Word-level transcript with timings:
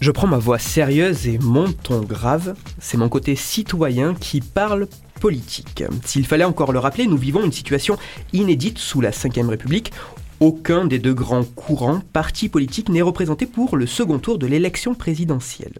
Je 0.00 0.12
prends 0.12 0.28
ma 0.28 0.38
voix 0.38 0.60
sérieuse 0.60 1.26
et 1.26 1.38
mon 1.38 1.72
ton 1.72 2.00
grave. 2.00 2.54
C'est 2.78 2.96
mon 2.96 3.08
côté 3.08 3.34
citoyen 3.34 4.14
qui 4.14 4.40
parle 4.40 4.86
politique. 5.20 5.82
S'il 6.04 6.24
fallait 6.24 6.44
encore 6.44 6.72
le 6.72 6.78
rappeler, 6.78 7.08
nous 7.08 7.16
vivons 7.16 7.44
une 7.44 7.50
situation 7.50 7.98
inédite 8.32 8.78
sous 8.78 9.00
la 9.00 9.10
Ve 9.10 9.48
République. 9.48 9.92
Aucun 10.38 10.84
des 10.84 11.00
deux 11.00 11.14
grands 11.14 11.42
courants, 11.42 12.00
partis 12.12 12.48
politiques, 12.48 12.90
n'est 12.90 13.02
représenté 13.02 13.44
pour 13.44 13.76
le 13.76 13.86
second 13.86 14.20
tour 14.20 14.38
de 14.38 14.46
l'élection 14.46 14.94
présidentielle. 14.94 15.74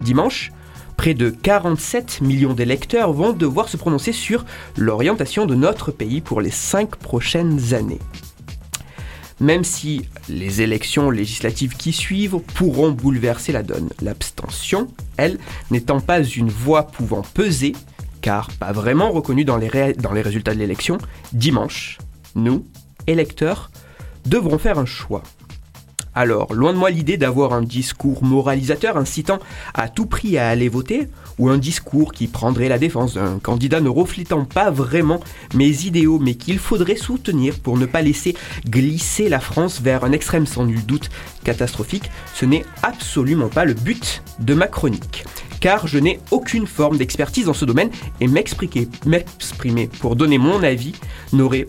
Dimanche, 0.00 0.50
près 0.96 1.14
de 1.14 1.30
47 1.30 2.22
millions 2.22 2.54
d'électeurs 2.54 3.12
vont 3.12 3.32
devoir 3.32 3.68
se 3.68 3.76
prononcer 3.76 4.10
sur 4.10 4.44
l'orientation 4.76 5.46
de 5.46 5.54
notre 5.54 5.92
pays 5.92 6.20
pour 6.20 6.40
les 6.40 6.50
cinq 6.50 6.96
prochaines 6.96 7.72
années 7.72 8.00
même 9.40 9.64
si 9.64 10.06
les 10.28 10.60
élections 10.60 11.10
législatives 11.10 11.76
qui 11.76 11.92
suivent 11.92 12.38
pourront 12.54 12.90
bouleverser 12.90 13.52
la 13.52 13.62
donne. 13.62 13.88
L'abstention, 14.02 14.88
elle, 15.16 15.38
n'étant 15.70 16.00
pas 16.00 16.22
une 16.22 16.50
voix 16.50 16.86
pouvant 16.86 17.22
peser, 17.22 17.74
car 18.20 18.50
pas 18.52 18.72
vraiment 18.72 19.10
reconnue 19.10 19.44
dans 19.44 19.56
les, 19.56 19.94
dans 19.94 20.12
les 20.12 20.22
résultats 20.22 20.54
de 20.54 20.58
l'élection, 20.58 20.98
dimanche, 21.32 21.98
nous, 22.34 22.66
électeurs, 23.06 23.70
devrons 24.26 24.58
faire 24.58 24.78
un 24.78 24.86
choix. 24.86 25.22
Alors, 26.14 26.52
loin 26.52 26.72
de 26.72 26.78
moi 26.78 26.90
l'idée 26.90 27.16
d'avoir 27.16 27.52
un 27.52 27.62
discours 27.62 28.24
moralisateur 28.24 28.96
incitant 28.96 29.38
à 29.74 29.88
tout 29.88 30.06
prix 30.06 30.38
à 30.38 30.48
aller 30.48 30.68
voter, 30.68 31.08
ou 31.38 31.48
un 31.48 31.56
discours 31.56 32.12
qui 32.12 32.26
prendrait 32.26 32.68
la 32.68 32.78
défense 32.78 33.14
d'un 33.14 33.38
candidat 33.38 33.80
ne 33.80 33.88
reflétant 33.88 34.44
pas 34.44 34.70
vraiment 34.70 35.20
mes 35.54 35.86
idéaux, 35.86 36.18
mais 36.18 36.34
qu'il 36.34 36.58
faudrait 36.58 36.96
soutenir 36.96 37.60
pour 37.60 37.78
ne 37.78 37.86
pas 37.86 38.02
laisser 38.02 38.34
glisser 38.68 39.28
la 39.28 39.38
France 39.38 39.80
vers 39.80 40.04
un 40.04 40.10
extrême 40.10 40.46
sans 40.46 40.64
nul 40.64 40.84
doute 40.84 41.10
catastrophique, 41.44 42.10
ce 42.34 42.44
n'est 42.44 42.64
absolument 42.82 43.48
pas 43.48 43.64
le 43.64 43.74
but 43.74 44.22
de 44.40 44.54
ma 44.54 44.66
chronique. 44.66 45.24
Car 45.60 45.86
je 45.86 45.98
n'ai 45.98 46.18
aucune 46.32 46.66
forme 46.66 46.96
d'expertise 46.96 47.46
dans 47.46 47.54
ce 47.54 47.64
domaine 47.64 47.90
et 48.20 48.26
m'exprimer 48.26 49.86
pour 50.00 50.16
donner 50.16 50.38
mon 50.38 50.62
avis 50.62 50.94
n'aurait 51.32 51.66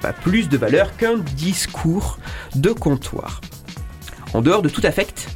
pas 0.00 0.12
plus 0.12 0.48
de 0.48 0.56
valeur 0.56 0.96
qu'un 0.96 1.18
discours 1.18 2.18
de 2.54 2.70
comptoir. 2.70 3.40
En 4.34 4.42
dehors 4.42 4.62
de 4.62 4.68
tout 4.68 4.82
affect, 4.84 5.28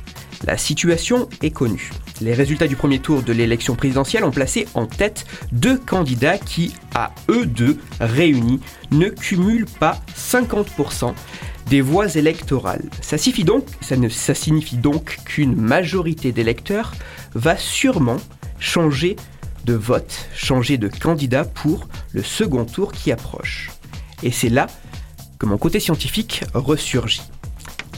la 0.45 0.59
situation 0.59 1.29
est 1.41 1.51
connue. 1.51 1.91
Les 2.21 2.35
résultats 2.35 2.67
du 2.67 2.75
premier 2.75 2.99
tour 2.99 3.23
de 3.23 3.33
l'élection 3.33 3.77
présidentielle 3.77 4.25
ont 4.25 4.33
placé 4.33 4.67
en 4.75 4.87
tête 4.87 5.25
deux 5.53 5.79
candidats 5.79 6.37
qui, 6.37 6.75
à 6.97 7.13
eux 7.29 7.47
deux 7.47 7.79
réunis, 8.01 8.61
ne 8.91 9.09
cumulent 9.09 9.67
pas 9.67 10.01
50% 10.17 11.15
des 11.69 11.81
voix 11.81 12.17
électorales. 12.17 12.91
Ça 13.01 13.19
signifie 13.19 13.45
donc, 13.45 15.19
qu'une 15.25 15.55
majorité 15.55 16.33
d'électeurs 16.33 16.93
va 17.35 17.57
sûrement 17.57 18.17
changer 18.59 19.15
de 19.65 19.75
vote, 19.75 20.29
changer 20.35 20.77
de 20.77 20.89
candidat 20.89 21.45
pour 21.45 21.87
le 22.13 22.25
second 22.25 22.65
tour 22.65 22.91
qui 22.91 23.13
approche. 23.13 23.71
Et 24.25 24.33
c'est 24.33 24.49
là 24.49 24.67
que 25.39 25.47
mon 25.47 25.59
côté 25.59 25.79
scientifique 25.79 26.43
ressurgit. 26.55 27.23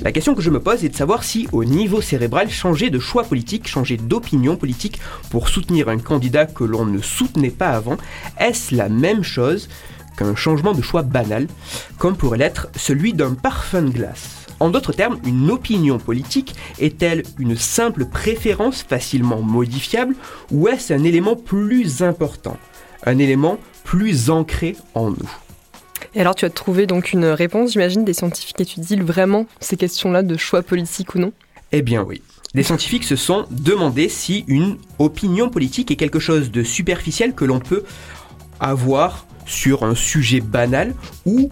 La 0.03 0.13
question 0.13 0.35
que 0.35 0.41
je 0.41 0.49
me 0.49 0.61
pose 0.61 0.83
est 0.83 0.89
de 0.89 0.97
savoir 0.97 1.25
si, 1.25 1.47
au 1.53 1.63
niveau 1.63 2.01
cérébral, 2.01 2.49
changer 2.49 2.89
de 2.89 2.99
choix 2.99 3.23
politique, 3.23 3.69
changer 3.69 3.99
d'opinion 3.99 4.57
politique 4.57 4.99
pour 5.31 5.51
soutenir 5.51 5.91
un 5.91 5.99
candidat 5.99 6.47
que 6.47 6.65
l'on 6.65 6.87
ne 6.87 7.03
soutenait 7.03 7.51
pas 7.51 7.73
avant, 7.73 7.99
est-ce 8.39 8.75
la 8.75 8.89
même 8.89 9.23
chose 9.23 9.69
qu'un 10.17 10.35
changement 10.35 10.73
de 10.73 10.81
choix 10.81 11.03
banal, 11.03 11.49
comme 11.99 12.17
pourrait 12.17 12.39
l'être 12.39 12.69
celui 12.77 13.13
d'un 13.13 13.35
parfum 13.35 13.83
de 13.83 13.91
glace? 13.91 14.47
En 14.59 14.71
d'autres 14.71 14.95
termes, 14.95 15.19
une 15.27 15.51
opinion 15.51 15.99
politique 15.99 16.55
est-elle 16.79 17.23
une 17.39 17.57
simple 17.57 18.07
préférence 18.07 18.83
facilement 18.83 19.43
modifiable 19.43 20.15
ou 20.51 20.69
est-ce 20.69 20.95
un 20.95 21.05
élément 21.05 21.37
plus 21.37 22.03
important, 22.03 22.57
un 23.05 23.19
élément 23.19 23.59
plus 23.85 24.31
ancré 24.31 24.77
en 24.95 25.11
nous? 25.11 25.31
Et 26.15 26.21
alors, 26.21 26.35
tu 26.35 26.45
as 26.45 26.51
trouvé 26.51 26.87
donc 26.87 27.13
une 27.13 27.27
réponse, 27.27 27.73
j'imagine, 27.73 28.05
des 28.05 28.15
scientifiques 28.15 28.61
étudient 28.61 29.03
vraiment 29.03 29.47
ces 29.61 29.77
questions-là 29.77 30.23
de 30.23 30.37
choix 30.37 30.63
politique 30.63 31.15
ou 31.15 31.19
non? 31.19 31.33
Eh 31.73 31.83
bien 31.83 32.03
oui. 32.03 32.23
Les 32.53 32.65
scientifiques 32.65 33.05
se 33.05 33.15
sont 33.15 33.47
demandé 33.51 34.09
si 34.09 34.45
une 34.49 34.77
opinion 34.99 35.49
politique 35.49 35.93
est 35.93 35.97
quelque 35.97 36.19
chose 36.19 36.51
de 36.51 36.65
superficiel 36.65 37.33
que 37.33 37.45
l'on 37.45 37.61
peut 37.61 37.85
avoir 38.59 39.27
sur 39.47 39.85
un 39.85 39.95
sujet 39.95 40.41
banal 40.41 40.95
ou 41.27 41.51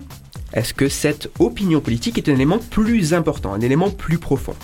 est-ce 0.52 0.74
que 0.74 0.88
cette 0.88 1.30
opinion 1.38 1.80
politique 1.80 2.18
est 2.18 2.28
un 2.28 2.34
élément 2.34 2.58
plus 2.58 3.14
important, 3.14 3.52
un 3.52 3.60
élément 3.60 3.90
plus 3.90 4.18
profond? 4.18 4.56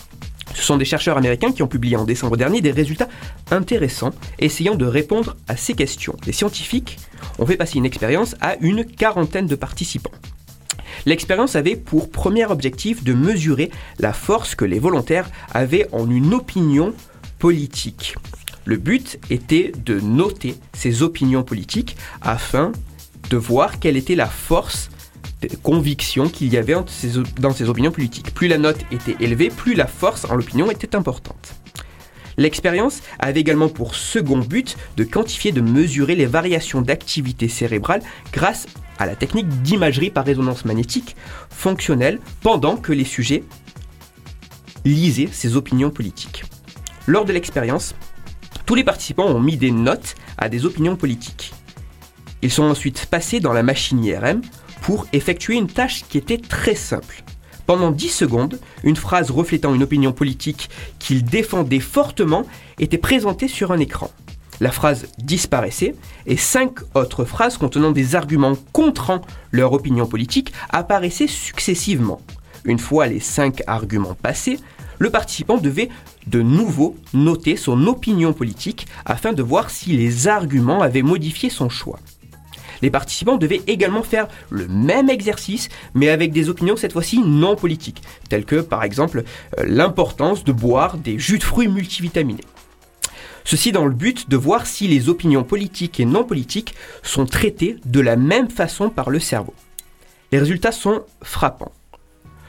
Ce 0.54 0.62
sont 0.62 0.76
des 0.76 0.84
chercheurs 0.84 1.18
américains 1.18 1.52
qui 1.52 1.62
ont 1.62 1.68
publié 1.68 1.96
en 1.96 2.04
décembre 2.04 2.36
dernier 2.36 2.60
des 2.60 2.70
résultats 2.70 3.08
intéressants 3.50 4.12
essayant 4.38 4.74
de 4.76 4.86
répondre 4.86 5.36
à 5.48 5.56
ces 5.56 5.74
questions. 5.74 6.16
Les 6.26 6.32
scientifiques 6.32 6.98
ont 7.38 7.46
fait 7.46 7.56
passer 7.56 7.78
une 7.78 7.84
expérience 7.84 8.36
à 8.40 8.56
une 8.60 8.84
quarantaine 8.84 9.46
de 9.46 9.56
participants. 9.56 10.12
L'expérience 11.06 11.56
avait 11.56 11.76
pour 11.76 12.10
premier 12.10 12.46
objectif 12.46 13.04
de 13.04 13.12
mesurer 13.12 13.70
la 13.98 14.12
force 14.12 14.54
que 14.54 14.64
les 14.64 14.78
volontaires 14.78 15.28
avaient 15.52 15.88
en 15.92 16.08
une 16.08 16.32
opinion 16.32 16.94
politique. 17.38 18.14
Le 18.64 18.76
but 18.76 19.18
était 19.28 19.72
de 19.84 20.00
noter 20.00 20.56
ces 20.72 21.02
opinions 21.02 21.42
politiques 21.42 21.96
afin 22.22 22.72
de 23.28 23.36
voir 23.36 23.78
quelle 23.80 23.96
était 23.96 24.14
la 24.14 24.26
force 24.26 24.88
conviction 25.62 26.28
qu'il 26.28 26.52
y 26.52 26.56
avait 26.56 26.74
dans 27.40 27.52
ses 27.52 27.68
opinions 27.68 27.90
politiques. 27.90 28.34
Plus 28.34 28.48
la 28.48 28.58
note 28.58 28.78
était 28.90 29.16
élevée, 29.20 29.50
plus 29.50 29.74
la 29.74 29.86
force 29.86 30.24
en 30.24 30.34
l'opinion 30.34 30.70
était 30.70 30.94
importante. 30.96 31.54
L'expérience 32.36 33.00
avait 33.18 33.40
également 33.40 33.68
pour 33.68 33.94
second 33.94 34.38
but 34.38 34.76
de 34.96 35.04
quantifier, 35.04 35.52
de 35.52 35.60
mesurer 35.60 36.16
les 36.16 36.26
variations 36.26 36.82
d'activité 36.82 37.48
cérébrale 37.48 38.02
grâce 38.32 38.66
à 38.98 39.06
la 39.06 39.16
technique 39.16 39.48
d'imagerie 39.62 40.10
par 40.10 40.24
résonance 40.24 40.64
magnétique 40.64 41.16
fonctionnelle 41.50 42.20
pendant 42.42 42.76
que 42.76 42.92
les 42.92 43.04
sujets 43.04 43.44
lisaient 44.84 45.28
ces 45.30 45.56
opinions 45.56 45.90
politiques. 45.90 46.44
Lors 47.06 47.24
de 47.24 47.32
l'expérience, 47.32 47.94
tous 48.66 48.74
les 48.74 48.84
participants 48.84 49.26
ont 49.26 49.40
mis 49.40 49.56
des 49.56 49.70
notes 49.70 50.14
à 50.38 50.48
des 50.48 50.64
opinions 50.64 50.96
politiques. 50.96 51.52
Ils 52.42 52.50
sont 52.50 52.64
ensuite 52.64 53.06
passés 53.06 53.40
dans 53.40 53.52
la 53.52 53.62
machine 53.62 54.04
IRM 54.04 54.42
pour 54.84 55.06
effectuer 55.14 55.54
une 55.54 55.66
tâche 55.66 56.04
qui 56.08 56.18
était 56.18 56.38
très 56.38 56.74
simple. 56.74 57.24
Pendant 57.66 57.90
10 57.90 58.10
secondes, 58.10 58.60
une 58.82 58.96
phrase 58.96 59.30
reflétant 59.30 59.74
une 59.74 59.82
opinion 59.82 60.12
politique 60.12 60.68
qu'ils 60.98 61.24
défendaient 61.24 61.80
fortement 61.80 62.44
était 62.78 62.98
présentée 62.98 63.48
sur 63.48 63.72
un 63.72 63.78
écran. 63.78 64.10
La 64.60 64.70
phrase 64.70 65.06
disparaissait 65.16 65.94
et 66.26 66.36
cinq 66.36 66.80
autres 66.94 67.24
phrases 67.24 67.56
contenant 67.56 67.92
des 67.92 68.14
arguments 68.14 68.58
contrant 68.72 69.22
leur 69.52 69.72
opinion 69.72 70.06
politique 70.06 70.52
apparaissaient 70.68 71.26
successivement. 71.28 72.20
Une 72.66 72.78
fois 72.78 73.06
les 73.06 73.20
cinq 73.20 73.62
arguments 73.66 74.14
passés, 74.14 74.60
le 74.98 75.10
participant 75.10 75.56
devait 75.56 75.88
de 76.26 76.42
nouveau 76.42 76.94
noter 77.14 77.56
son 77.56 77.86
opinion 77.86 78.34
politique 78.34 78.86
afin 79.06 79.32
de 79.32 79.42
voir 79.42 79.70
si 79.70 79.96
les 79.96 80.28
arguments 80.28 80.82
avaient 80.82 81.02
modifié 81.02 81.48
son 81.48 81.70
choix. 81.70 81.98
Les 82.84 82.90
participants 82.90 83.38
devaient 83.38 83.62
également 83.66 84.02
faire 84.02 84.28
le 84.50 84.68
même 84.68 85.08
exercice, 85.08 85.70
mais 85.94 86.10
avec 86.10 86.32
des 86.32 86.50
opinions 86.50 86.76
cette 86.76 86.92
fois-ci 86.92 87.18
non 87.20 87.56
politiques, 87.56 88.02
telles 88.28 88.44
que 88.44 88.60
par 88.60 88.84
exemple 88.84 89.24
euh, 89.58 89.64
l'importance 89.66 90.44
de 90.44 90.52
boire 90.52 90.98
des 90.98 91.18
jus 91.18 91.38
de 91.38 91.44
fruits 91.44 91.68
multivitaminés. 91.68 92.44
Ceci 93.42 93.72
dans 93.72 93.86
le 93.86 93.94
but 93.94 94.28
de 94.28 94.36
voir 94.36 94.66
si 94.66 94.86
les 94.86 95.08
opinions 95.08 95.44
politiques 95.44 95.98
et 95.98 96.04
non 96.04 96.24
politiques 96.24 96.74
sont 97.02 97.24
traitées 97.24 97.78
de 97.86 98.00
la 98.00 98.16
même 98.16 98.50
façon 98.50 98.90
par 98.90 99.08
le 99.08 99.18
cerveau. 99.18 99.54
Les 100.30 100.38
résultats 100.38 100.70
sont 100.70 101.04
frappants. 101.22 101.72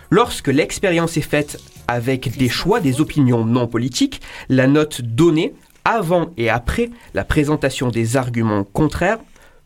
Lorsque 0.10 0.50
l'expérience 0.50 1.16
est 1.16 1.22
faite 1.22 1.62
avec 1.88 2.38
des 2.38 2.50
choix, 2.50 2.82
des 2.82 3.00
opinions 3.00 3.46
non 3.46 3.68
politiques, 3.68 4.20
la 4.50 4.68
note 4.68 5.02
donnée 5.02 5.54
avant 5.86 6.32
et 6.36 6.50
après 6.50 6.90
la 7.14 7.24
présentation 7.24 7.88
des 7.88 8.18
arguments 8.18 8.66
contraires 8.66 9.20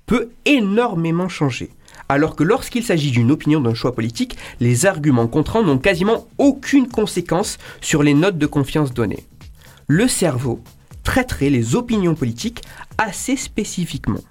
peut 0.10 0.32
énormément 0.46 1.30
changer. 1.30 1.70
Alors 2.10 2.36
que 2.36 2.44
lorsqu'il 2.44 2.84
s'agit 2.84 3.12
d'une 3.12 3.30
opinion 3.30 3.62
d'un 3.62 3.76
choix 3.76 3.94
politique, 3.94 4.38
les 4.60 4.88
arguments 4.88 5.28
contraints 5.28 5.62
n'ont 5.62 5.78
quasiment 5.78 6.28
aucune 6.40 6.88
conséquence 6.88 7.60
sur 7.80 8.02
les 8.02 8.16
notes 8.16 8.40
de 8.40 8.48
confiance 8.48 8.92
données. 8.92 9.24
Le 9.88 10.08
cerveau 10.08 10.64
traiterait 11.04 11.52
les 11.52 11.76
opinions 11.76 12.16
politiques 12.16 12.64
assez 12.98 13.36
spécifiquement. 13.36 14.22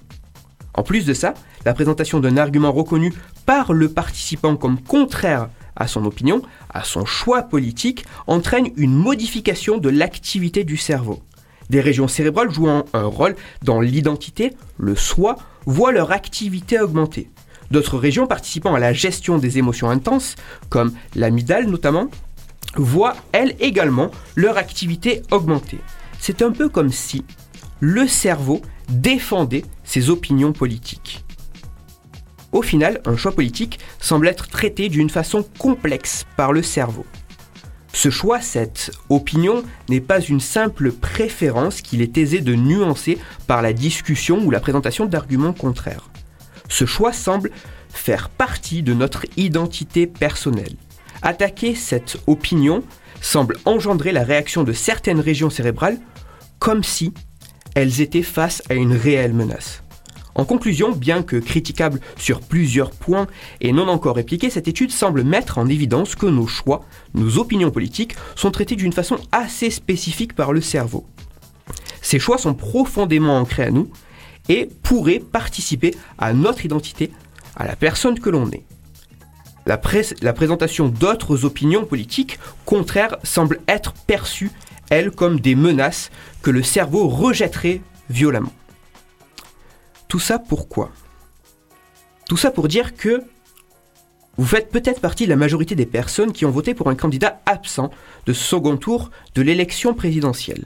En 0.75 0.83
plus 0.83 1.07
de 1.07 1.15
ça, 1.15 1.35
la 1.65 1.75
présentation 1.75 2.19
d'un 2.19 2.39
argument 2.39 2.73
reconnu 2.73 3.15
par 3.47 3.73
le 3.73 3.89
participant 3.89 4.57
comme 4.57 4.81
contraire 4.81 5.49
à 5.77 5.87
son 5.87 6.05
opinion, 6.07 6.43
à 6.71 6.83
son 6.83 7.05
choix 7.05 7.43
politique, 7.43 8.05
entraîne 8.27 8.71
une 8.77 8.97
modification 8.97 9.79
de 9.79 9.91
l'activité 9.91 10.65
du 10.65 10.77
cerveau. 10.77 11.23
Des 11.71 11.81
régions 11.81 12.09
cérébrales 12.09 12.51
jouant 12.51 12.85
un 12.95 13.05
rôle 13.05 13.37
dans 13.63 13.81
l'identité, 13.81 14.55
le 14.79 14.97
soi, 14.97 15.37
voient 15.67 15.93
leur 15.93 16.13
activité 16.13 16.81
augmenter. 16.81 17.31
D'autres 17.71 17.99
régions 17.99 18.27
participant 18.27 18.75
à 18.75 18.79
la 18.79 18.93
gestion 18.93 19.39
des 19.39 19.59
émotions 19.59 19.91
intenses, 19.91 20.37
comme 20.71 20.93
l'amygdale 21.15 21.67
notamment, 21.67 22.09
voient 22.77 23.17
elles 23.33 23.57
également 23.61 24.11
leur 24.37 24.57
activité 24.57 25.23
augmenter. 25.31 25.79
C'est 26.19 26.43
un 26.43 26.51
peu 26.51 26.69
comme 26.69 26.91
si 26.91 27.25
le 27.81 28.07
cerveau 28.07 28.63
défendait 28.89 29.65
ses 29.85 30.11
opinions 30.11 30.53
politiques. 30.53 31.25
Au 32.53 32.63
final, 32.63 33.01
un 33.05 33.17
choix 33.17 33.33
politique 33.33 33.79
semble 34.01 34.27
être 34.27 34.49
traité 34.49 34.89
d'une 34.89 35.11
façon 35.11 35.45
complexe 35.59 36.25
par 36.37 36.53
le 36.53 36.63
cerveau. 36.63 37.05
Ce 37.99 38.11
choix, 38.11 38.41
cette 38.41 38.93
opinion, 39.09 39.65
n'est 39.89 40.01
pas 40.01 40.21
une 40.21 40.39
simple 40.39 40.93
préférence 40.93 41.81
qu'il 41.81 42.01
est 42.01 42.17
aisé 42.17 42.41
de 42.41 42.55
nuancer 42.55 43.19
par 43.49 43.61
la 43.61 43.73
discussion 43.73 44.39
ou 44.39 44.53
la 44.53 44.61
présentation 44.61 45.07
d'arguments 45.07 45.53
contraires. 45.53 46.09
Ce 46.69 46.87
choix 46.87 47.13
semble 47.13 47.51
faire 47.89 48.29
partie 48.29 48.85
de 48.85 48.95
notre 48.95 49.27
identité 49.37 50.07
personnelle. 50.07 50.77
Attaquer 51.23 51.75
cette 51.75 52.19
opinion 52.29 52.85
semble 53.21 53.59
engendrer 53.65 54.13
la 54.13 54.23
réaction 54.23 54.63
de 54.63 54.73
certaines 54.73 55.19
régions 55.19 55.51
cérébrales 55.51 55.99
comme 56.61 56.85
si 56.85 57.13
elles 57.75 58.01
étaient 58.01 58.23
face 58.23 58.63
à 58.71 58.75
une 58.75 58.95
réelle 58.95 59.35
menace. 59.35 59.83
En 60.39 60.45
conclusion, 60.45 60.93
bien 60.93 61.25
que 61.25 61.35
critiquable 61.35 62.01
sur 62.17 62.41
plusieurs 62.41 62.93
points 62.93 63.27
et 63.61 63.73
non 63.73 63.89
encore 63.89 64.15
répliqué, 64.15 64.51
cette 64.51 64.69
étude 64.69 64.93
semble 64.93 65.25
mettre 65.25 65.59
en 65.59 65.67
évidence 65.67 66.15
que 66.15 66.27
nos 66.27 66.47
choix, 66.47 66.85
nos 67.15 67.39
opinions 67.39 67.73
politiques, 67.73 68.15
sont 68.37 68.53
traités 68.53 68.77
d'une 68.77 68.93
façon 68.93 69.19
assez 69.33 69.69
spécifique 69.69 70.37
par 70.37 70.53
le 70.53 70.61
cerveau. 70.61 71.05
Ces 72.03 72.21
choix 72.21 72.39
sont 72.39 72.55
profondément 72.55 73.37
ancrés 73.37 73.65
à 73.65 73.71
nous 73.73 73.91
et 74.49 74.69
pourraient 74.85 75.19
participer 75.19 75.93
à 76.19 76.33
notre 76.33 76.65
identité, 76.65 77.11
à 77.57 77.67
la 77.67 77.75
personne 77.75 78.21
que 78.21 78.31
l'on 78.31 78.49
est. 78.53 78.63
La, 79.67 79.81
la 80.23 80.33
présentation 80.33 80.89
d'autres 80.89 81.47
opinions 81.47 81.85
politiques 81.85 82.39
contraires 82.65 83.17
semble 83.25 83.59
être 83.67 83.93
perçue, 84.07 84.53
elle, 84.89 85.11
comme 85.11 85.41
des 85.41 85.57
menaces 85.57 86.13
que 86.43 86.53
le 86.53 86.63
cerveau 86.63 87.09
rejetterait 87.09 87.81
violemment. 88.09 88.53
Tout 90.09 90.19
ça 90.19 90.39
pourquoi 90.39 90.91
Tout 92.29 92.39
ça 92.39 92.51
pour 92.51 92.67
dire 92.67 92.97
que 92.97 93.23
vous 94.39 94.47
faites 94.47 94.71
peut-être 94.71 95.01
partie 95.01 95.25
de 95.25 95.31
la 95.31 95.37
majorité 95.37 95.75
des 95.75 95.85
personnes 95.85 96.33
qui 96.33 96.47
ont 96.47 96.51
voté 96.51 96.73
pour 96.73 96.89
un 96.89 96.95
candidat 96.95 97.41
absent 97.45 97.91
de 98.25 98.33
ce 98.33 98.43
second 98.43 98.79
tour 98.79 99.11
de 99.35 99.43
l'élection 99.43 99.93
présidentielle. 99.93 100.65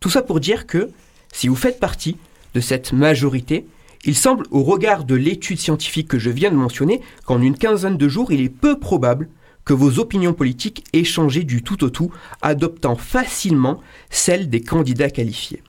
Tout 0.00 0.10
ça 0.10 0.22
pour 0.22 0.40
dire 0.40 0.66
que, 0.66 0.90
si 1.32 1.46
vous 1.46 1.54
faites 1.54 1.78
partie 1.78 2.16
de 2.54 2.60
cette 2.60 2.92
majorité, 2.92 3.66
il 4.04 4.16
semble, 4.16 4.46
au 4.50 4.64
regard 4.64 5.04
de 5.04 5.14
l'étude 5.14 5.58
scientifique 5.58 6.08
que 6.08 6.18
je 6.18 6.30
viens 6.30 6.50
de 6.50 6.56
mentionner, 6.56 7.02
qu'en 7.24 7.42
une 7.42 7.56
quinzaine 7.56 7.96
de 7.96 8.08
jours, 8.08 8.32
il 8.32 8.40
est 8.40 8.48
peu 8.48 8.78
probable 8.78 9.28
que 9.64 9.74
vos 9.74 9.98
opinions 9.98 10.32
politiques 10.32 10.84
aient 10.92 11.04
changé 11.04 11.44
du 11.44 11.62
tout 11.62 11.84
au 11.84 11.90
tout, 11.90 12.10
adoptant 12.42 12.96
facilement 12.96 13.80
celles 14.10 14.48
des 14.48 14.60
candidats 14.60 15.10
qualifiés. 15.10 15.62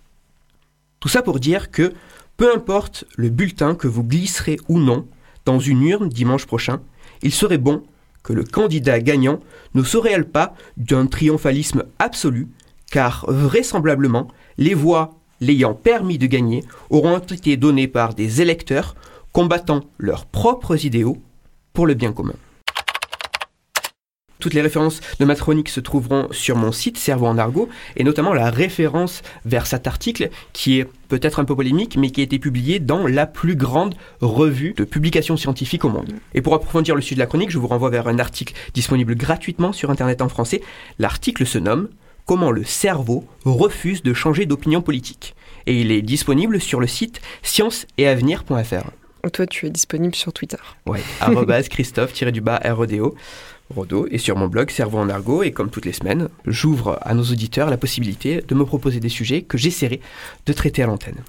Tout 0.99 1.09
ça 1.09 1.21
pour 1.21 1.39
dire 1.39 1.71
que 1.71 1.93
peu 2.37 2.53
importe 2.53 3.05
le 3.15 3.29
bulletin 3.29 3.75
que 3.75 3.87
vous 3.87 4.03
glisserez 4.03 4.57
ou 4.69 4.79
non 4.79 5.07
dans 5.45 5.59
une 5.59 5.81
urne 5.81 6.09
dimanche 6.09 6.45
prochain, 6.45 6.81
il 7.23 7.31
serait 7.31 7.57
bon 7.57 7.83
que 8.23 8.33
le 8.33 8.43
candidat 8.43 8.99
gagnant 8.99 9.39
ne 9.73 9.83
se 9.83 9.97
réelle 9.97 10.27
pas 10.27 10.53
d'un 10.77 11.07
triomphalisme 11.07 11.85
absolu, 11.97 12.47
car 12.91 13.25
vraisemblablement, 13.27 14.27
les 14.57 14.73
voix 14.73 15.15
l'ayant 15.41 15.73
permis 15.73 16.17
de 16.17 16.27
gagner 16.27 16.63
auront 16.89 17.19
été 17.19 17.57
données 17.57 17.87
par 17.87 18.13
des 18.13 18.41
électeurs 18.41 18.95
combattant 19.31 19.81
leurs 19.97 20.25
propres 20.25 20.85
idéaux 20.85 21.17
pour 21.73 21.87
le 21.87 21.93
bien 21.93 22.11
commun. 22.11 22.33
Toutes 24.39 24.53
les 24.53 24.61
références 24.61 25.01
de 25.19 25.25
ma 25.25 25.35
chronique 25.35 25.69
se 25.69 25.79
trouveront 25.79 26.27
sur 26.31 26.55
mon 26.55 26.71
site 26.71 26.97
Cerveau 26.97 27.25
en 27.27 27.37
argot, 27.37 27.69
et 27.95 28.03
notamment 28.03 28.33
la 28.33 28.49
référence 28.49 29.21
vers 29.45 29.65
cet 29.65 29.87
article 29.87 30.29
qui 30.53 30.79
est 30.79 30.87
peut-être 31.07 31.39
un 31.39 31.45
peu 31.45 31.55
polémique, 31.55 31.97
mais 31.97 32.11
qui 32.11 32.21
a 32.21 32.23
été 32.23 32.39
publié 32.39 32.79
dans 32.79 33.07
la 33.07 33.25
plus 33.25 33.55
grande 33.55 33.95
revue 34.21 34.73
de 34.75 34.83
publication 34.83 35.37
scientifique 35.37 35.85
au 35.85 35.89
monde. 35.89 36.13
Et 36.33 36.41
pour 36.41 36.53
approfondir 36.53 36.95
le 36.95 37.01
sujet 37.01 37.15
de 37.15 37.19
la 37.19 37.25
chronique, 37.25 37.49
je 37.49 37.57
vous 37.57 37.67
renvoie 37.67 37.89
vers 37.89 38.07
un 38.07 38.19
article 38.19 38.53
disponible 38.73 39.15
gratuitement 39.15 39.73
sur 39.73 39.89
Internet 39.89 40.21
en 40.21 40.29
français. 40.29 40.61
L'article 40.99 41.45
se 41.45 41.57
nomme 41.57 41.89
Comment 42.27 42.51
le 42.51 42.65
cerveau 42.65 43.23
refuse 43.45 44.03
de 44.03 44.13
changer 44.13 44.45
d'opinion 44.45 44.81
politique. 44.81 45.33
Et 45.65 45.79
il 45.79 45.91
est 45.93 46.01
disponible 46.01 46.59
sur 46.59 46.81
le 46.81 46.87
site 46.87 47.21
scienceetavenir.fr. 47.41 48.91
Toi, 49.31 49.47
tu 49.47 49.65
es 49.65 49.69
disponible 49.69 50.13
sur 50.13 50.33
Twitter. 50.33 50.57
Ouais, 50.85 50.99
Christophe-du-bas 51.69 52.59
REDO. 52.65 53.15
Rodo 53.69 54.07
et 54.09 54.17
sur 54.17 54.37
mon 54.37 54.47
blog 54.47 54.69
Cerveau 54.71 54.97
en 54.99 55.09
argot 55.09 55.43
et 55.43 55.51
comme 55.51 55.69
toutes 55.69 55.85
les 55.85 55.93
semaines, 55.93 56.29
j'ouvre 56.45 56.99
à 57.01 57.13
nos 57.13 57.23
auditeurs 57.23 57.69
la 57.69 57.77
possibilité 57.77 58.41
de 58.47 58.55
me 58.55 58.65
proposer 58.65 58.99
des 58.99 59.09
sujets 59.09 59.41
que 59.41 59.57
j'essaierai 59.57 60.01
de 60.45 60.53
traiter 60.53 60.83
à 60.83 60.87
l'antenne. 60.87 61.23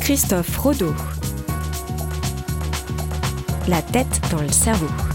Christophe 0.00 0.56
Rodo. 0.58 0.92
La 3.68 3.80
tête 3.80 4.20
dans 4.30 4.42
le 4.42 4.50
cerveau. 4.50 5.13